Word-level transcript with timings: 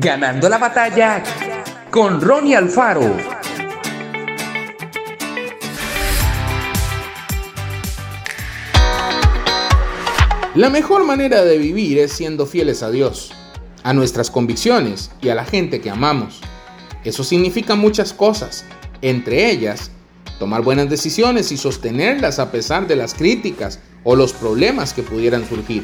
Ganando 0.00 0.48
la 0.48 0.58
batalla 0.58 1.24
con 1.90 2.20
Ronnie 2.20 2.54
Alfaro. 2.54 3.16
La 10.54 10.70
mejor 10.70 11.04
manera 11.04 11.42
de 11.42 11.58
vivir 11.58 11.98
es 11.98 12.12
siendo 12.12 12.46
fieles 12.46 12.84
a 12.84 12.92
Dios, 12.92 13.32
a 13.82 13.92
nuestras 13.92 14.30
convicciones 14.30 15.10
y 15.20 15.30
a 15.30 15.34
la 15.34 15.44
gente 15.44 15.80
que 15.80 15.90
amamos. 15.90 16.42
Eso 17.02 17.24
significa 17.24 17.74
muchas 17.74 18.12
cosas, 18.12 18.64
entre 19.02 19.50
ellas, 19.50 19.90
tomar 20.38 20.62
buenas 20.62 20.88
decisiones 20.88 21.50
y 21.50 21.56
sostenerlas 21.56 22.38
a 22.38 22.52
pesar 22.52 22.86
de 22.86 22.94
las 22.94 23.14
críticas 23.14 23.80
o 24.04 24.14
los 24.14 24.32
problemas 24.32 24.92
que 24.92 25.02
pudieran 25.02 25.44
surgir. 25.44 25.82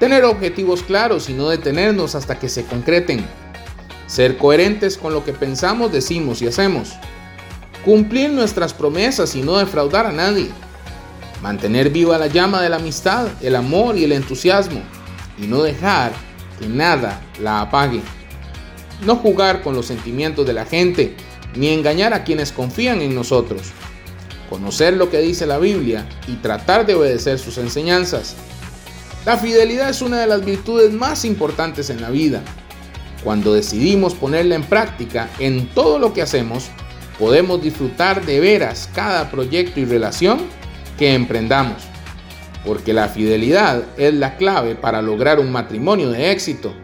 Tener 0.00 0.24
objetivos 0.24 0.82
claros 0.82 1.28
y 1.28 1.34
no 1.34 1.50
detenernos 1.50 2.14
hasta 2.14 2.38
que 2.38 2.48
se 2.48 2.64
concreten. 2.64 3.22
Ser 4.06 4.38
coherentes 4.38 4.96
con 4.96 5.12
lo 5.12 5.26
que 5.26 5.34
pensamos, 5.34 5.92
decimos 5.92 6.40
y 6.40 6.46
hacemos. 6.46 6.94
Cumplir 7.84 8.30
nuestras 8.30 8.72
promesas 8.72 9.34
y 9.34 9.42
no 9.42 9.58
defraudar 9.58 10.06
a 10.06 10.12
nadie. 10.12 10.48
Mantener 11.42 11.90
viva 11.90 12.16
la 12.16 12.28
llama 12.28 12.62
de 12.62 12.70
la 12.70 12.76
amistad, 12.76 13.28
el 13.42 13.54
amor 13.54 13.98
y 13.98 14.04
el 14.04 14.12
entusiasmo. 14.12 14.80
Y 15.38 15.46
no 15.46 15.62
dejar 15.62 16.12
que 16.58 16.66
nada 16.66 17.20
la 17.38 17.60
apague. 17.60 18.00
No 19.04 19.16
jugar 19.16 19.60
con 19.60 19.74
los 19.74 19.84
sentimientos 19.84 20.46
de 20.46 20.54
la 20.54 20.64
gente 20.64 21.14
ni 21.54 21.68
engañar 21.68 22.14
a 22.14 22.24
quienes 22.24 22.52
confían 22.52 23.02
en 23.02 23.14
nosotros. 23.14 23.72
Conocer 24.48 24.94
lo 24.94 25.10
que 25.10 25.18
dice 25.18 25.46
la 25.46 25.58
Biblia 25.58 26.08
y 26.26 26.36
tratar 26.36 26.86
de 26.86 26.94
obedecer 26.94 27.38
sus 27.38 27.58
enseñanzas. 27.58 28.34
La 29.24 29.36
fidelidad 29.36 29.90
es 29.90 30.02
una 30.02 30.20
de 30.20 30.26
las 30.26 30.44
virtudes 30.44 30.92
más 30.92 31.24
importantes 31.24 31.90
en 31.90 32.00
la 32.00 32.10
vida. 32.10 32.42
Cuando 33.22 33.52
decidimos 33.52 34.14
ponerla 34.14 34.54
en 34.54 34.64
práctica 34.64 35.28
en 35.38 35.66
todo 35.68 35.98
lo 35.98 36.12
que 36.12 36.22
hacemos, 36.22 36.68
podemos 37.18 37.62
disfrutar 37.62 38.24
de 38.24 38.40
veras 38.40 38.88
cada 38.94 39.30
proyecto 39.30 39.78
y 39.80 39.84
relación 39.84 40.40
que 40.98 41.14
emprendamos. 41.14 41.82
Porque 42.64 42.92
la 42.92 43.08
fidelidad 43.08 43.84
es 43.96 44.14
la 44.14 44.36
clave 44.36 44.74
para 44.74 45.02
lograr 45.02 45.38
un 45.38 45.52
matrimonio 45.52 46.10
de 46.10 46.30
éxito. 46.30 46.74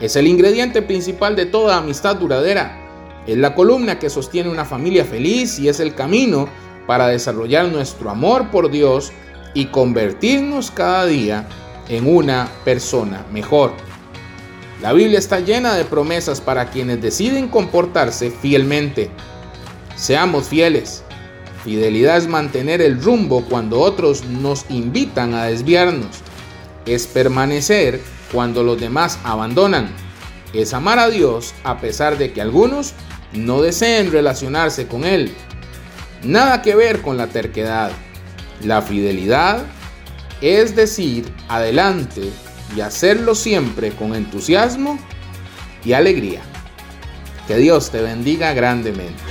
Es 0.00 0.16
el 0.16 0.26
ingrediente 0.26 0.82
principal 0.82 1.36
de 1.36 1.46
toda 1.46 1.76
amistad 1.76 2.16
duradera 2.16 2.84
es 3.26 3.38
la 3.38 3.54
columna 3.54 3.98
que 3.98 4.10
sostiene 4.10 4.50
una 4.50 4.66
familia 4.66 5.04
feliz 5.04 5.58
y 5.58 5.68
es 5.68 5.80
el 5.80 5.94
camino 5.94 6.46
para 6.86 7.08
desarrollar 7.08 7.68
nuestro 7.68 8.10
amor 8.10 8.50
por 8.50 8.70
Dios 8.70 9.12
y 9.54 9.66
convertirnos 9.66 10.70
cada 10.70 11.06
día 11.06 11.46
en 11.88 12.12
una 12.12 12.48
persona 12.64 13.24
mejor. 13.32 13.72
La 14.82 14.92
Biblia 14.92 15.18
está 15.18 15.40
llena 15.40 15.74
de 15.74 15.84
promesas 15.84 16.40
para 16.40 16.70
quienes 16.70 17.00
deciden 17.00 17.48
comportarse 17.48 18.30
fielmente. 18.30 19.10
Seamos 19.96 20.48
fieles. 20.48 21.02
Fidelidad 21.64 22.18
es 22.18 22.28
mantener 22.28 22.82
el 22.82 23.02
rumbo 23.02 23.44
cuando 23.46 23.80
otros 23.80 24.24
nos 24.24 24.66
invitan 24.68 25.32
a 25.34 25.44
desviarnos. 25.44 26.18
Es 26.84 27.06
permanecer 27.06 28.00
cuando 28.32 28.62
los 28.62 28.78
demás 28.78 29.18
abandonan. 29.24 29.88
Es 30.52 30.74
amar 30.74 30.98
a 30.98 31.08
Dios 31.08 31.54
a 31.64 31.78
pesar 31.80 32.18
de 32.18 32.32
que 32.32 32.42
algunos 32.42 32.92
no 33.32 33.62
deseen 33.62 34.12
relacionarse 34.12 34.86
con 34.86 35.04
Él. 35.04 35.32
Nada 36.22 36.60
que 36.60 36.74
ver 36.74 37.00
con 37.00 37.16
la 37.16 37.28
terquedad. 37.28 37.90
La 38.62 38.82
fidelidad 38.82 39.64
es 40.44 40.76
decir 40.76 41.32
adelante 41.48 42.30
y 42.76 42.82
hacerlo 42.82 43.34
siempre 43.34 43.92
con 43.92 44.14
entusiasmo 44.14 44.98
y 45.82 45.94
alegría. 45.94 46.42
Que 47.48 47.56
Dios 47.56 47.90
te 47.90 48.02
bendiga 48.02 48.52
grandemente. 48.52 49.22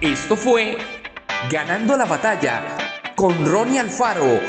Esto 0.00 0.36
fue 0.36 0.78
Ganando 1.50 1.96
la 1.96 2.04
batalla 2.04 2.76
con 3.16 3.46
Ronnie 3.46 3.80
Alfaro. 3.80 4.40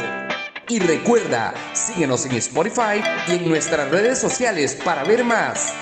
Y 0.68 0.78
recuerda, 0.80 1.54
síguenos 1.74 2.26
en 2.28 2.34
Spotify 2.34 3.02
y 3.28 3.32
en 3.32 3.50
nuestras 3.50 3.90
redes 3.90 4.20
sociales 4.20 4.78
para 4.84 5.04
ver 5.04 5.24
más. 5.24 5.74